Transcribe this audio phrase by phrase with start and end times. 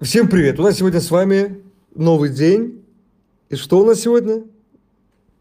[0.00, 0.60] Всем привет!
[0.60, 1.60] У нас сегодня с вами
[1.92, 2.84] новый день.
[3.48, 4.44] И что у нас сегодня?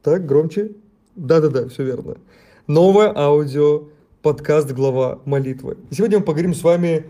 [0.02, 0.72] Так, громче.
[1.16, 2.18] Да-да-да, все верно.
[2.66, 3.84] Новое аудио,
[4.24, 5.78] подкаст «Глава молитвы».
[5.92, 7.06] И сегодня мы поговорим с вами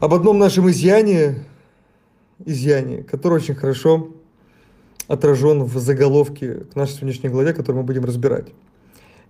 [0.00, 1.46] об одном нашем изъяне,
[2.44, 4.10] изъяне, который очень хорошо
[5.08, 8.48] отражен в заголовке к нашей сегодняшней главе, которую мы будем разбирать.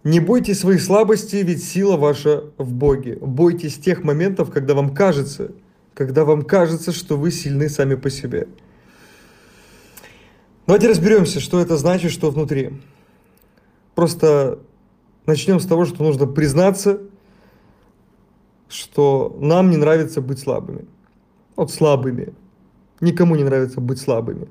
[0.02, 3.18] Не бойтесь своих слабостей, ведь сила ваша в Боге.
[3.20, 5.52] Бойтесь тех моментов, когда вам кажется–
[5.94, 8.48] когда вам кажется, что вы сильны сами по себе.
[10.66, 12.80] Давайте разберемся, что это значит, что внутри.
[13.94, 14.60] Просто
[15.26, 17.00] начнем с того, что нужно признаться,
[18.68, 20.86] что нам не нравится быть слабыми.
[21.56, 22.32] Вот слабыми.
[23.00, 24.48] Никому не нравится быть слабыми.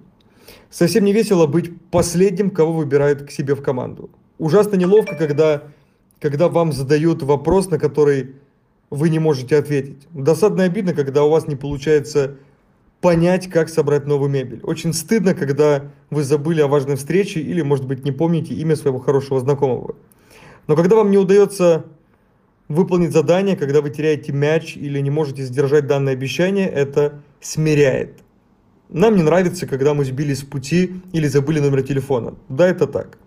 [0.69, 4.09] Совсем не весело быть последним, кого выбирают к себе в команду.
[4.37, 5.63] Ужасно неловко, когда,
[6.19, 8.35] когда вам задают вопрос, на который
[8.89, 10.07] вы не можете ответить.
[10.13, 12.37] Досадно и обидно, когда у вас не получается
[13.01, 14.59] понять, как собрать новую мебель.
[14.63, 18.99] Очень стыдно, когда вы забыли о важной встрече или, может быть, не помните имя своего
[18.99, 19.95] хорошего знакомого.
[20.67, 21.85] Но когда вам не удается
[22.67, 28.19] выполнить задание, когда вы теряете мяч или не можете сдержать данное обещание, это смиряет.
[28.89, 32.35] Нам не нравится, когда мы сбились с пути или забыли номер телефона.
[32.49, 33.17] Да, это так.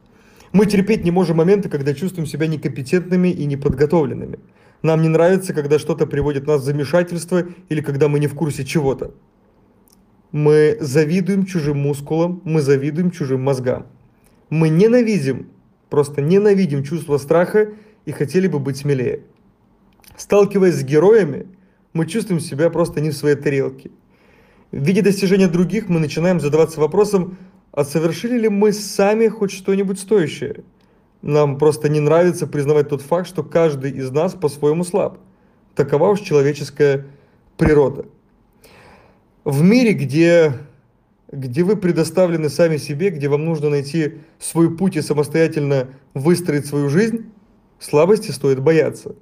[0.52, 4.38] Мы терпеть не можем моменты, когда чувствуем себя некомпетентными и неподготовленными.
[4.82, 8.64] Нам не нравится, когда что-то приводит нас в замешательство или когда мы не в курсе
[8.64, 9.14] чего-то.
[10.32, 13.86] Мы завидуем чужим мускулам, мы завидуем чужим мозгам.
[14.50, 15.48] Мы ненавидим,
[15.88, 17.72] просто ненавидим чувство страха
[18.06, 19.20] и хотели бы быть смелее.
[20.16, 21.46] Сталкиваясь с героями,
[21.92, 23.90] мы чувствуем себя просто не в своей тарелке.
[24.72, 27.36] В виде достижения других мы начинаем задаваться вопросом,
[27.72, 30.64] а совершили ли мы сами хоть что-нибудь стоящее?
[31.22, 35.18] Нам просто не нравится признавать тот факт, что каждый из нас по-своему слаб.
[35.76, 37.06] Такова уж человеческая
[37.56, 38.06] природа.
[39.44, 40.54] В мире, где,
[41.30, 46.88] где вы предоставлены сами себе, где вам нужно найти свой путь и самостоятельно выстроить свою
[46.88, 47.26] жизнь,
[47.78, 49.14] слабости стоит бояться.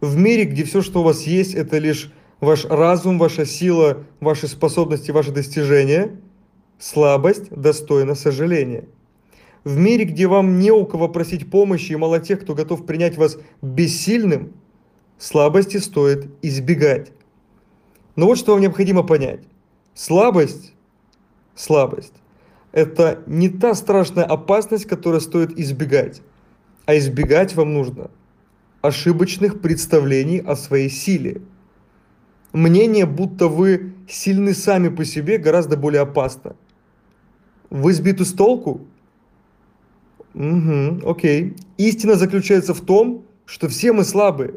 [0.00, 4.46] В мире, где все, что у вас есть, это лишь ваш разум, ваша сила, ваши
[4.46, 6.20] способности, ваши достижения,
[6.78, 8.84] слабость достойна сожаления–
[9.64, 13.16] в мире, где вам не у кого просить помощи и мало тех, кто готов принять
[13.16, 14.52] вас бессильным,
[15.18, 17.12] слабости стоит избегать.
[18.14, 19.40] Но вот что вам необходимо понять.
[19.94, 20.74] Слабость,
[21.54, 22.12] слабость–
[22.72, 26.20] это не та страшная опасность, которую стоит избегать,
[26.84, 28.10] а избегать вам нужно
[28.82, 31.40] ошибочных представлений о своей силе.
[32.52, 36.54] Мнение, будто вы сильны сами по себе, гораздо более опасно.
[37.70, 38.82] Вы сбиты с толку–
[40.34, 41.54] Угу, окей.
[41.76, 44.56] Истина заключается в том, что все мы слабые.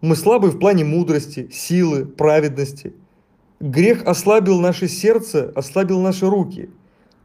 [0.00, 2.94] Мы слабые в плане мудрости, силы, праведности.
[3.58, 6.70] Грех ослабил наше сердце, ослабил наши руки.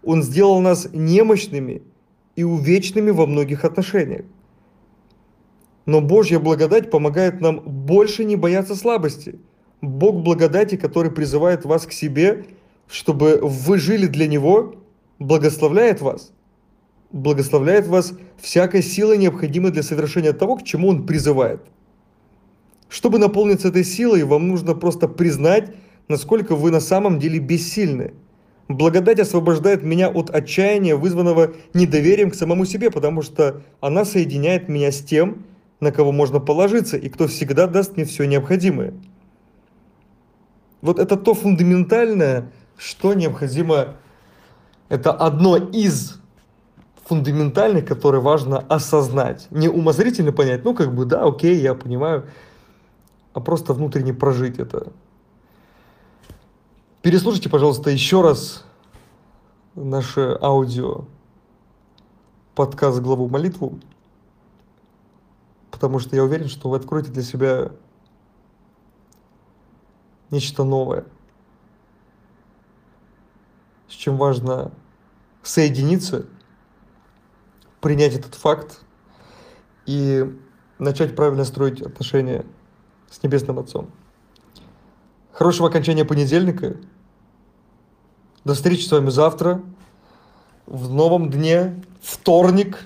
[0.04, 1.84] Он сделал нас немощными
[2.36, 4.26] и увечными во многих отношениях.
[5.86, 9.40] Но Божья благодать помогает нам больше не бояться слабости.
[9.82, 12.46] Бог благодати, который призывает вас к себе,
[12.88, 14.76] чтобы вы жили для Него,
[15.20, 16.32] благословляет вас–
[17.12, 21.62] благословляет вас всякой силой, необходимой для совершения того, к чему Он призывает.
[22.90, 25.74] Чтобы наполниться этой силой, вам нужно просто признать,
[26.08, 28.14] насколько вы на самом деле бессильны.
[28.68, 34.92] Благодать освобождает меня от отчаяния, вызванного недоверием к самому себе, потому что она соединяет меня
[34.92, 35.46] с тем,
[35.80, 38.94] на кого можно положиться и кто всегда даст мне все необходимое.
[40.82, 43.96] Вот это то фундаментальное, что необходимо,
[44.90, 46.21] это одно из
[47.06, 49.48] фундаментальный, который важно осознать.
[49.52, 52.28] Не умозрительно понять, ну как бы да, окей, я понимаю,
[53.34, 54.92] а просто внутренне прожить это.
[57.02, 58.64] Переслушайте, пожалуйста, еще раз
[59.74, 61.06] наше аудио
[62.54, 63.80] подкаст «Главу молитву»,
[65.72, 67.72] потому что я уверен, что вы откроете для себя
[70.30, 71.06] нечто новое,
[73.90, 74.72] с чем важно
[75.42, 76.28] соединиться–
[77.82, 78.80] принять этот факт
[79.86, 80.26] и
[80.80, 82.46] начать правильно строить отношения
[83.10, 83.90] с Небесным Отцом.
[85.32, 86.78] Хорошего окончания понедельника.
[88.46, 89.62] До встречи с вами завтра
[90.66, 92.80] в новом дне, вторник,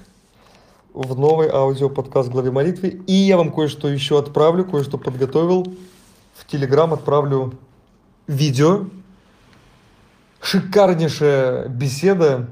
[0.93, 3.01] в новый аудиоподкаст «Главе молитвы».
[3.05, 5.75] И я вам кое-что еще отправлю, кое-что подготовил.
[6.33, 7.53] В Телеграм отправлю
[8.27, 8.85] видео.
[10.41, 12.49] Шикарнейшая беседа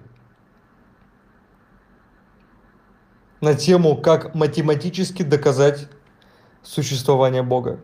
[3.44, 5.90] на тему, как математически доказать
[6.64, 7.82] существование Бога.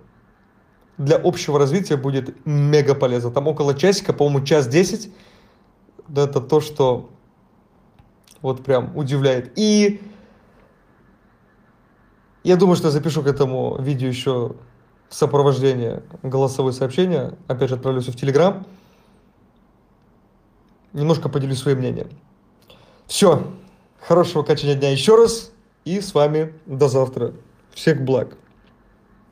[0.99, 3.31] для общего развития будет мега полезно.
[3.31, 5.11] Там около часика, по-моему, час десять.
[6.13, 7.09] Это то, что
[8.41, 9.57] вот прям удивляет.
[9.57, 10.01] И
[12.43, 14.55] я думаю, что я запишу к этому видео еще
[15.07, 17.37] сопровождение голосовое сообщение.
[17.47, 18.67] Опять же, отправлюсь в Телеграм.
[20.91, 22.09] Немножко поделюсь своим мнением.
[23.07, 23.47] Все.
[24.01, 25.51] Хорошего качания дня еще раз.
[25.85, 27.33] И с вами до завтра.
[27.73, 28.35] Всех благ.